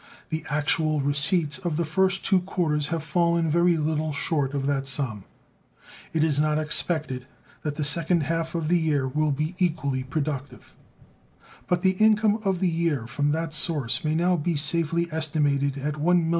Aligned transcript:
The 0.29 0.43
actual 0.49 0.99
receipts 0.99 1.59
of 1.59 1.77
the 1.77 1.85
first 1.85 2.25
two 2.25 2.39
quarters 2.39 2.87
have 2.87 3.03
fallen 3.03 3.51
very 3.51 3.77
little 3.77 4.11
short 4.11 4.55
of 4.55 4.65
that 4.65 4.87
sum; 4.87 5.25
it 6.11 6.23
is 6.23 6.39
not 6.41 6.57
expected 6.57 7.27
that 7.61 7.75
the 7.75 7.83
second 7.83 8.23
half 8.23 8.55
of 8.55 8.67
the 8.67 8.79
year 8.79 9.07
will 9.07 9.31
be 9.31 9.53
equally 9.59 10.01
productive, 10.01 10.75
but 11.67 11.83
the 11.83 11.91
income 12.03 12.39
of 12.43 12.61
the 12.61 12.67
year 12.67 13.05
from 13.05 13.29
that 13.33 13.53
source 13.53 14.03
may 14.03 14.15
now 14.15 14.35
be 14.35 14.55
safely 14.55 15.07
estimated 15.11 15.77
at 15.77 15.93
$1,500,000. 15.93 16.29